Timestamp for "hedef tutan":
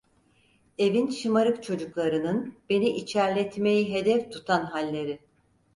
3.93-4.63